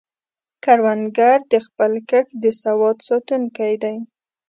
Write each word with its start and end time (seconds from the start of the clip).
کروندګر 0.63 1.37
د 1.51 1.53
خپل 1.65 1.91
کښت 2.09 2.31
د 2.43 2.45
سواد 2.61 2.97
ساتونکی 3.07 3.73
دی 3.83 3.95